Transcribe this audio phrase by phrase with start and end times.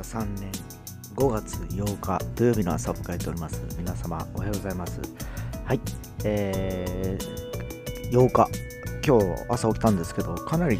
[0.00, 0.50] 3年
[1.14, 3.62] 5月8日土曜日の朝を迎えております。
[3.78, 5.00] 皆様おはようございます。
[5.64, 5.80] はい
[6.24, 8.48] えー、8日。
[9.06, 10.78] 今日朝起きたんですけどかなり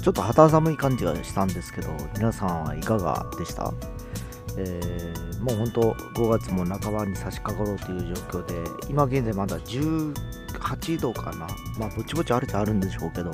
[0.00, 3.72] ちょっと肌寒い感じがしたんですけど皆さんはいかがでした？
[4.56, 5.80] えー、もう本当
[6.20, 8.54] 5月も半ばに差し掛かろうという状況で
[8.88, 11.48] 今現在まだ18度かな。
[11.78, 13.32] まあぼちぼちあるっちゃあるんでしょうけど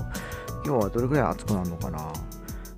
[0.64, 2.12] 今日はどれぐらい暑くなるのかな？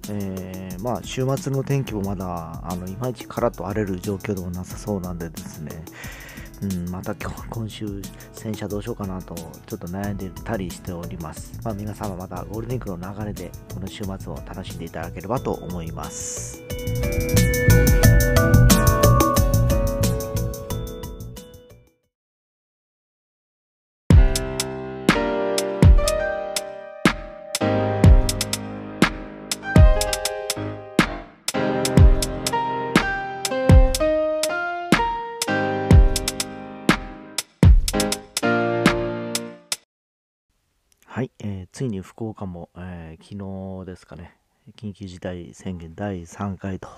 [0.08, 5.84] えー、まあ週末の天気もまだあのいまいちカラッと荒れる状況でもなさそうなんでですね、
[6.62, 11.60] うん、また今日今週洗車どうしようかなとちょっと悩んでたりしております。
[11.64, 16.62] まあ、皆様またゴールデンウィークの流れでこの週末を楽しんでいただければと思います。
[41.20, 44.38] はい、えー、ついに福岡も、えー、昨日ですかね、
[44.74, 46.88] 緊急事態宣言第3回と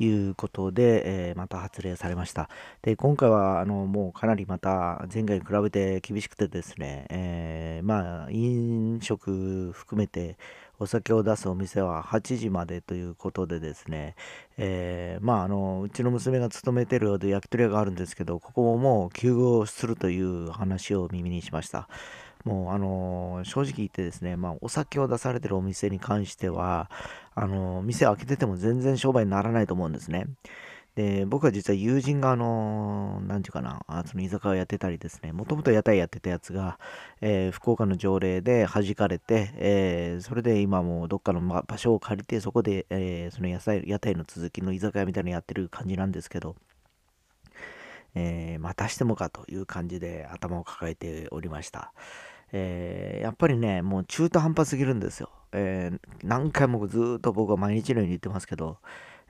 [0.00, 2.48] いうことで、えー、また発令されました。
[2.82, 10.38] で、今回はあのもうかなりまた前回に比べて厳しくてですね、えー、まあ飲食含めて
[10.80, 14.16] お酒を出すお店は8時までということでですね、
[14.56, 21.88] えー、まああのうちの娘が勤めてる焼き鳥屋があるんですけど、ここももう休業するという話を耳にしました。
[22.44, 26.90] もう、あの、正直言ってですね、まあ、お酒を出されてるお店に関しては、
[27.34, 30.26] あの、店を開けてても全然商売にならないと思うんですね。
[30.94, 36.78] で、僕は実は友人が、あのー、なんていうかな、その居酒屋やってたりですね、もともと屋台やってたやつが、
[37.22, 46.56] えー、福岡の条例で弾かれて、えー、それで今もどっかの場所を借りて、そこで、えその野菜屋台の続きの居酒屋みたいなのやってる感じなんですけど、
[48.14, 51.94] えまたしてもかという感じで頭を抱えておりました。
[52.52, 55.30] えー、やっぱりね、もう中途半端すぎるんですよ。
[55.52, 58.78] えー、何回もずっと僕は毎日のように言ってますけど、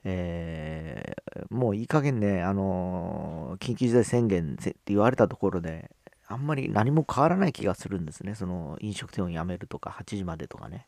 [0.05, 5.91] えー、もういい加減ね、あの緊急事態宣言って言われたところで、
[6.27, 8.34] あんまり何も変わらない気がするんですね。
[8.34, 10.87] その飲食店を辞めるとか、8時までとかね。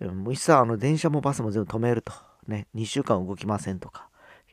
[0.00, 2.12] もう一切あの電車もバスも全部止めると。
[2.46, 4.08] ね、2週間動きませんとか。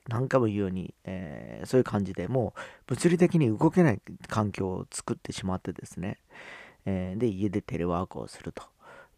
[0.07, 6.19] 何回も言うように、えー、そういう感じでもう物理的に動けない環境を作ってしまってですね、
[6.85, 8.63] えー、で、家でテレワークをすると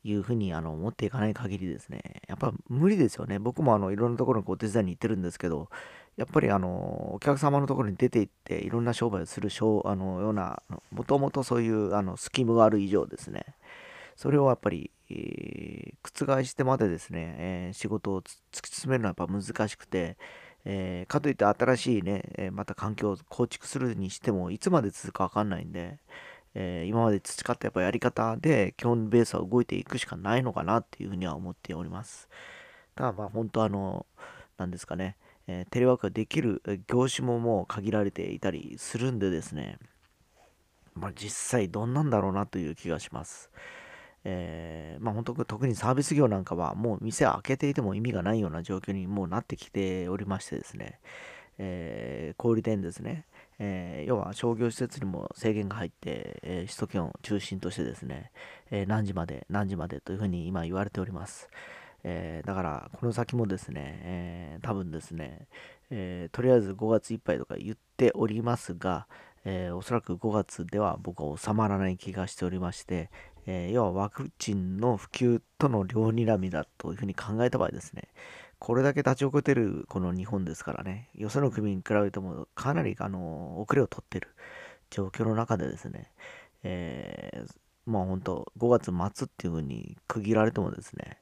[0.04, 3.40] いうふうにあの思っていかない限りですね、やっぱ無理ですよね。
[3.40, 5.70] 僕もあのいろんなところにお手伝いに行ってるんですけど、
[6.16, 9.50] やっぱりあのお客様のところに出て行っていろんな商売をする
[9.86, 10.62] あのような、
[10.92, 13.46] もともとそういうあのスキムがある以上ですね、
[14.16, 20.18] それをやっぱり、えー、覆してまでですね、えー、仕事を突き進めるのはやっぱ難しくて、
[20.66, 26.00] えー、かといって新しいね、えまた環境を構築するにしてもいつまで続くかわかんないんで、
[26.60, 32.28] えー、今まで培ったやっぱやり方で基本ベースは動いていくしかないのかなっていうふうには思っております。
[32.96, 34.08] ただまあ本当あの、
[34.58, 39.78] なんですかね、えー、テレワークができる業種ももう限られていたりするんでですね、
[40.96, 43.52] まあ、実際どんなんだろうなという気がします。
[44.24, 51.00] えー、まあ本当特にサービス業なんかはもう店開けていても意味がないような状況にもうなってきておりましてですね、
[51.60, 53.26] えー、小売店ですね、
[53.60, 58.32] えー、要は商業施設にも制限が入って、えー、首都圏を中心としてですね、
[58.70, 61.50] え何時まで何時までというふうに今言われております。
[62.04, 65.48] えだからこの先もですね、え多分ですね、
[65.90, 69.08] えとりあえず5月いっぱいとか言っておりますが、
[69.46, 73.10] えおそらく5月では僕は収まらない気がしておりまして、
[73.48, 78.04] え要はワクチンの普及との両睨みだというふうに考えた場合ですね、
[78.60, 84.30] これだけ立ち遅れてるこの日本ですからね、よその国に比べてもかなりあの遅れを取ってる
[84.90, 86.12] 状況の中でですね、
[86.64, 87.52] えー、
[87.86, 91.18] まあ本当、5月末っていう風に区切られてもですね、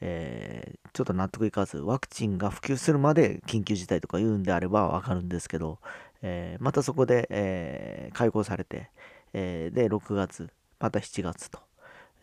[0.00, 5.78] えー、ちょっと納得いかず、ワクチンが普及するまで緊急事態とか言うんであればわかるんですけど、
[6.22, 8.90] えー、またそこで、えー、開放されて、
[9.32, 10.48] えで、6月、
[10.80, 11.60] また7月と、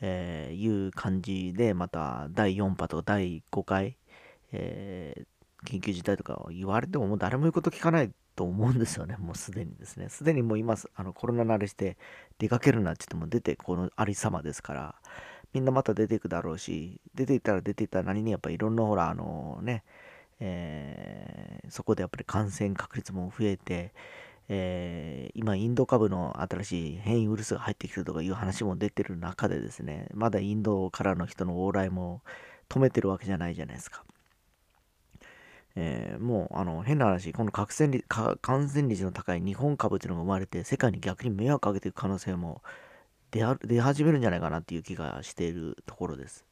[0.01, 3.95] えいう感じで、また第4波と第5回、
[4.55, 10.09] えー、緊急事態とか言われてももう誰も言うこと聞かないと思うんですよね、 もうすでにですね。
[10.09, 11.97] すでにもう今、あのコロナ慣れして
[12.37, 14.95] 出かけるなって言っても出てこのありさまですから、
[15.53, 19.83] みんなまた出ていくだろうし、出ていったら出ていったら何にやっぱいろんなほら、あのね、
[20.39, 23.93] えー、そこでやっぱり感染確率も増えて、
[24.47, 32.21] えー、今インド株の新しい変異ウイルスが入ってきてるとかいう話も出てる中でですね、まだインドからの人の往来も
[32.69, 34.03] 止めてるわけじゃないじゃないですか。
[35.75, 38.05] えー、もうあの変な話、この感染率
[38.41, 42.61] 感染率の高い日本株っていうのが生まれて、世界に逆に迷惑かけていく可能性も
[43.31, 43.43] 出
[43.81, 46.45] 始めるんじゃないかなっていう気がしているところです。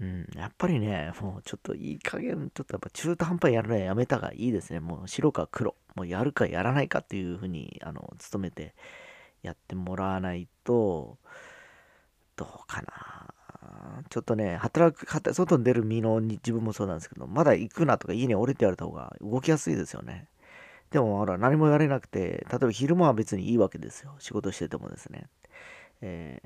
[0.00, 4.80] うん、やっぱりね、もうちょっといい加減、ちょっとやっぱ中途半端やるのはやめたがいいですね。
[4.80, 8.74] もう白か黒、もうやるかやらないかっていうふうに、あの、努めて
[9.42, 11.18] やってもらわないと、
[12.36, 13.34] どうかな。
[14.08, 20.26] ちょっとね、働く、外に出る身の自分もそうなんですけど、まだ行くなとか家に降りてやれた方が動きやすいですよね。
[20.90, 24.14] でも、ほら、何もやれなくて、例えば昼間は別にいいわけですよ。
[24.18, 25.28] 仕事しててもですね。
[26.02, 26.40] え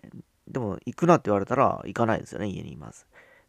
[0.49, 3.07] ー、でも、行くなって言われたら行かないですよね、家にいます。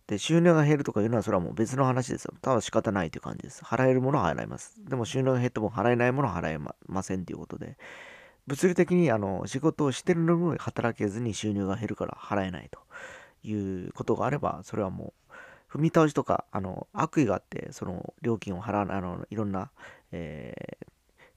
[0.08, 2.34] で、収入が減るとかいうのは、それはもう別の話ですよ。
[2.42, 3.64] ただ仕方ないという感じです。
[3.64, 4.76] 払えるものは払います。
[4.88, 7.78] でも、収入が減っても払えないものは払えませんということで、
[8.48, 12.80] 物理的にあの仕事をしてるのに働けずに収入が減るから払えないと
[13.46, 19.72] いうことがあれば、それはもう、踏み倒しとか、あの悪意があって、その料金を払わない、あのいろんな、
[20.12, 20.86] えー、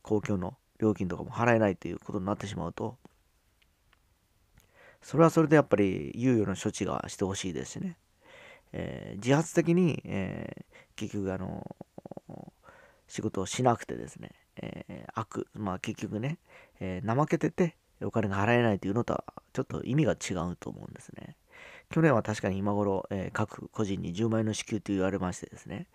[0.03, 2.97] 公共の料金とかも払えないということになってしまうと、
[5.03, 7.97] それはそれでやっぱり猶予の処置がしてほしいですしね。
[8.73, 11.65] えー、自発的に、えー、結局あの
[13.07, 16.39] 仕事をしなくてですね、えー、悪、まあ結局ね、
[16.81, 21.37] え怠けててお金が払えないというのとはちょっと意味が違うと思うんですね。
[21.91, 25.87] 去年は確かに今頃、え各個人に10万円の支給と言われましてですね、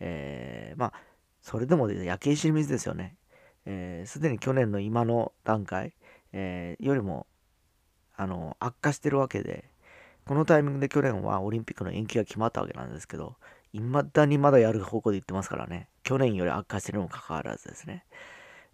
[0.00, 0.92] えまあ、
[1.40, 3.16] それでも焼け石に水ですよね。
[3.64, 5.94] す、えー、で、に去年の今の段階、
[6.32, 7.26] えよりも
[8.16, 9.64] あの悪化してるわけで、
[10.26, 13.36] このタイミングで去年はオリンピックの延期が決まったわけなんですけど、
[13.72, 15.88] いまだにまだやる方向で言ってますからね。
[16.02, 18.04] 去年より悪化してるにもかかわらずですね。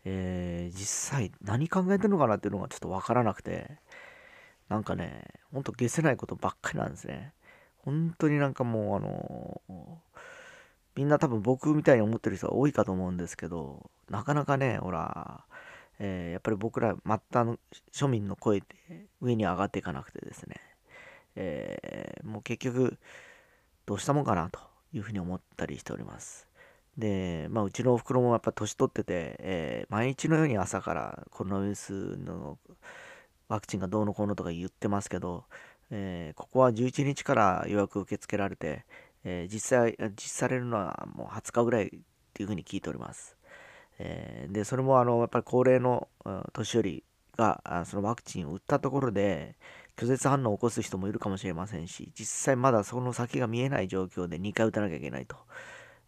[0.05, 3.70] えー、実際何考えてるのかなっていうのがちょっとわからなくて、
[4.69, 7.32] なんかね、ほんと消せないことばっかりなんですね。
[7.78, 10.02] 本当になんかもうあの、
[10.96, 15.44] みんな多分僕みたいに思ってる人が多いかと思うんですけど、なかなかね、ほら、
[15.99, 17.58] えー、やっぱり僕ら末端の
[17.93, 20.56] 庶民の声って上に上がっていかなくてですね、
[21.37, 22.99] えー、もう結局、
[23.87, 24.60] どうしたもんかなと
[24.93, 26.49] いうふうに思ったりしております。
[26.96, 32.58] で、まあ、うちのおふくろもやっぱ年取ってて、えー、毎日のように朝からコロナウイルスの
[33.49, 35.44] ワクチンがどうのこうのとか言ってますけど、
[35.91, 38.85] えー、ここは11日から予約受け付けられて、
[39.25, 41.91] えー、実際、実施されるのはもう20日ぐらいっ
[42.32, 43.37] ていうふうに聞いております。
[43.99, 46.08] えで、それもあの、やっぱり高齢の
[46.52, 47.05] 年寄り
[47.37, 49.56] がそのワクチンを打ったところで、
[49.96, 55.37] 拒絶反応を起こす人もいるかもしれませんし、実際まだその先が見えない状況で2回打たなきゃいけないと。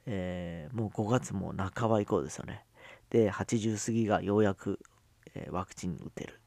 [0.07, 2.65] えー、もう5月も半ば以降ですよね。
[3.11, 4.81] で、80過ぎがようやく、
[5.35, 6.41] えー、ワクチン打てる。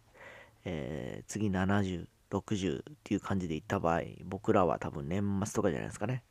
[0.65, 6.23] えー、次70、60っていう感じでいった場合、僕らは多分年末とかじゃないですかね。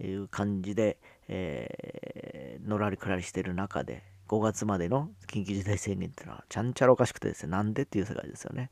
[0.00, 0.98] いう感じで、
[1.28, 8.70] えー、のらりくらりしてる中で、5月までの緊急事態宣言っていうのは、ちゃんちゃらおかしくてですね、なんでっていう世界ですよね。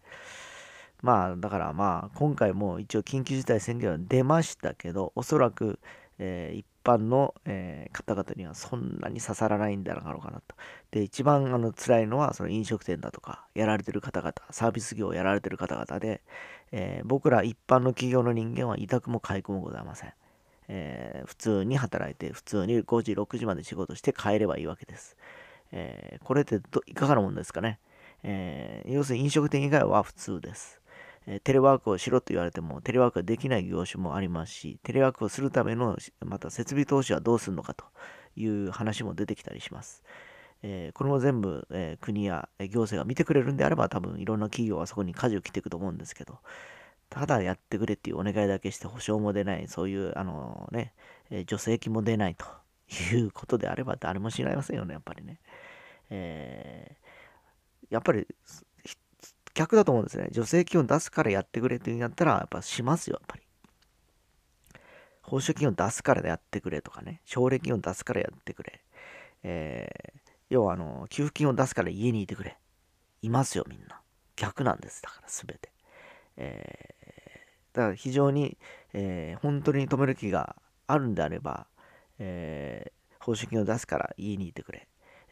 [1.03, 5.79] まあ、だからまあ、今回も一応緊急事態宣言は出ましたけど、おそらく、
[6.19, 10.55] えー、一般の、えー、方々にはそんなに刺さらないんだろうかなと。
[10.91, 16.23] で、一番あの辛いのは、その飲食店だとか、やられてる方々、サービス業をやられてる方々で、
[16.73, 20.13] えー、僕ら一般の企業の人間は委託も解雇もございません。
[20.73, 25.17] え普通に働いて、普通に5時、6時まで仕事して帰ればいいわけです。
[25.73, 27.81] えこれっていかがなもんですかね。
[28.23, 30.80] え要するに飲食店以外は普通です。
[31.39, 37.85] テレワークをしろと言われても、テレワークができない業種もありますし、テレワークをするための、また設備投資はどうするのかと
[38.35, 40.03] いう話も出てきたりします。
[40.63, 46.39] えー、これも全部、えー、国や行政が見てくれるんであれば、多分いろんな企業はそこに舵を切っていくと思うんですけど、
[47.09, 50.93] ただやってくれっていうお願いだけして保証も出ない、そういう、あのね、
[51.31, 52.47] え助成金も出ないと
[53.15, 55.41] いうことであれば誰も知らいませんよね、やっぱりね。
[56.11, 58.27] えー、やっぱり
[59.55, 60.29] 逆だと思うんですね。
[60.33, 63.43] 助成金を出すからやってくれって言うんだったら、やっぱしますよ、やっぱり。
[65.23, 68.81] 報酬金を出すからやってくれとかね、奨励金を出すからやってくれ。
[69.43, 72.59] えー、要は、あの、給付金を出すから家にいてくれ。
[73.23, 74.01] いますよ、みんな。
[74.37, 75.71] 逆なんです、だから、すべて。
[76.37, 78.57] えー、だから非常に、
[78.93, 81.67] えー、本当に止める気があるんであれば、
[82.19, 84.89] えー、報酬金を出すから家にいてくれ。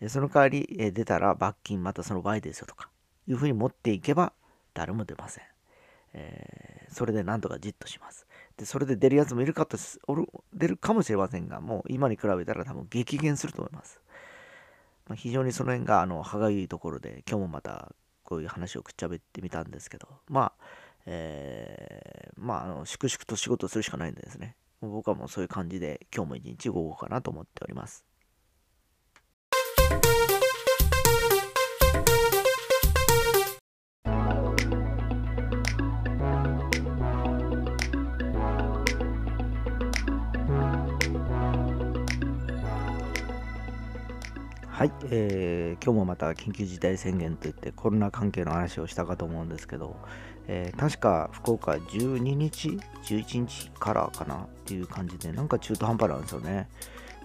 [0.06, 2.88] その代わり、え出たら罰金またその倍ですよとか。
[3.28, 4.32] いうふうに持っていけば
[4.74, 5.44] 誰も出ません。
[6.14, 8.26] えー、それでなんとかじっとします。
[8.56, 9.76] で、それで出るやつもいるかと、
[10.52, 14.00] 出るかもしれませんが、もう今に比べたら多分激減すると思います。
[15.06, 17.92] まあ、非常にその辺が、あの、歯がゆいところで、今日もまた
[18.24, 20.64] こういう話をくっちゃべってみたんですけど、まあ、
[21.06, 28.04] えー、まあ、あの、粛々と仕事するしかないんでですね、僕はもうそういう感じで今日も一日動こうかなと思っております。
[44.78, 49.96] はい、えー、今日もまた緊急事態宣言といってコロナ関係の話をしたかと思うんですけど、
[50.46, 56.68] えー、確か福岡12日、11日からかなっていう感じで、なんか中途半端なんですよね。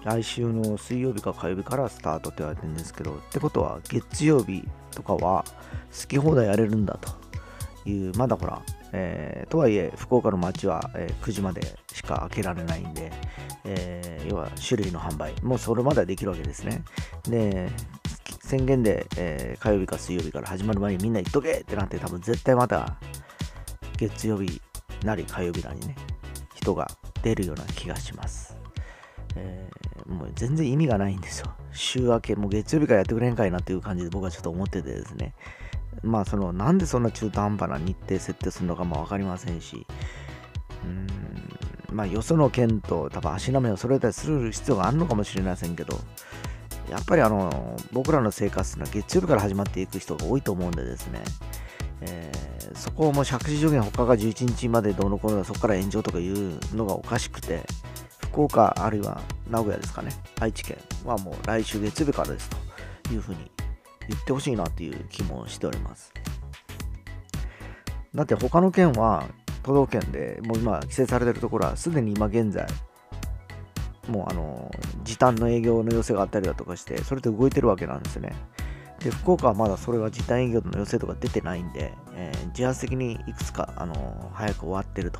[0.03, 5.45] 来週の水曜日か火曜日からスタートって言われてるんですけど、ってことは月曜日とかは
[5.91, 8.63] 好き放題やれるんだという、まだほら、
[8.93, 13.11] えー、とはいえ福岡の街は、えー、9時までしか開けられないんで、
[13.65, 16.83] えー、要は種類の販売もうそれまではできるわけですね。
[17.23, 17.69] で
[18.41, 22.97] 宣言で、え火曜日か水曜日から始まる前にみんな行っとけってなって多分絶対また
[23.97, 24.61] 月曜日
[25.03, 25.95] なり火曜日なりね
[26.53, 26.87] 人が
[27.23, 28.57] 出るような気がします、
[29.35, 29.69] え
[30.05, 31.47] もう全然意味がないんですよ。
[31.71, 35.33] 週明けもう月曜日からやってくれんかいなっていう感じで僕はちょっと思っててですね。
[36.01, 39.85] まあそのなんでそんな中途半端な日程設定するのかも分かりませんし。
[40.83, 41.07] うん。
[41.95, 45.99] まあよその県と多分足並みを揃えたりする必要があるのかもしれませんけど。
[46.89, 51.23] やっぱりあの僕らの生活のは月曜日から始まっていく人が多いと思うんでですね、
[52.01, 57.63] えー、そこをもう借地上限他が11日までどうのこうのそこから炎上とかいうのがおかしくて。
[58.33, 60.11] 福岡あるいは名古屋ですかね。
[60.39, 62.49] 愛知県はもう来週月曜日からです
[63.03, 63.51] というふうに
[64.09, 66.13] 言ってほしいなっていう気もしております。
[68.13, 69.25] だって他の県は
[69.63, 72.67] 都道府県でもう今規制されてるところはすでに今現在
[74.07, 74.71] もうあの
[75.03, 78.33] 時短の営業の要請があったりだとかしてそれで動いてるわけなんですね。
[78.99, 85.19] で福岡はまだそれが時短営業の要請とか出てないんで、えー、自発的にいくつかあの早く終わってると。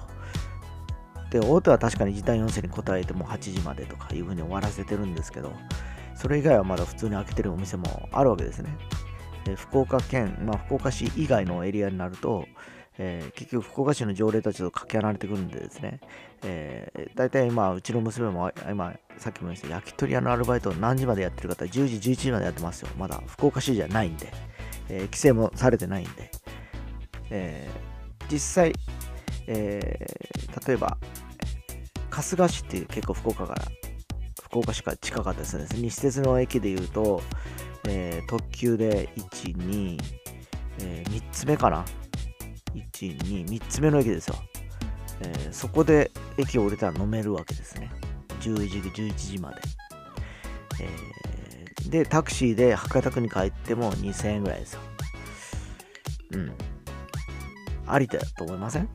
[1.32, 5.52] で大手は確かに時短要請に応えても8時までとかいうふうに終わらせてるんですけど
[6.16, 8.78] それ以外はまだ普通に開けてるお店もあるわけですね。
[9.46, 12.46] で福岡県、まあ、福岡市以外のエリアになると、
[12.98, 16.00] えー、結局福岡市の条例たちとかけ離れてくるんでですね、
[16.44, 22.90] えー、大体今、うちの娘も今、さっきも言いました焼き鳥屋のアルバイト何時までやってる方、10時、11時までやってますよ。
[22.98, 24.32] まだ福岡市じゃないんで、
[24.90, 26.32] えー、規制もされてないんで、
[27.32, 28.74] えー、実際、
[29.48, 30.98] えー、例えば、
[32.10, 33.66] 春日市っていう結構福岡から
[34.54, 35.66] 福岡市から近かったですね。
[35.74, 37.24] 西鉄の駅でいうと、
[37.88, 39.98] えー、特急で1、2、
[40.78, 41.84] えー、3つ目かな。
[42.76, 44.36] 1、2、3つ目の駅ですよ。
[45.22, 47.90] えー、そこで駅を降りたら飲めるわけですね。
[48.42, 49.56] 10時、11時まで。
[50.82, 54.82] えー、で、タクシーで博多区に帰っても2000円ぐらいですよ。
[56.34, 56.54] うん。
[57.88, 58.88] ありだと思いません？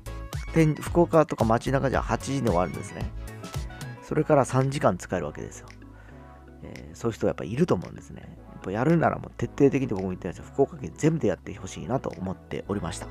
[0.81, 3.11] 福岡とか街中じゃ8時に終わるんですね。
[4.09, 5.69] それから3時間使えるわけですよ。
[6.63, 8.23] えー、そういう人がやっぱいると思うんですね。
[8.23, 13.07] やっぱやるならもう徹底的に僕も言ってました福岡県全部でやってほしいなと思っておりました。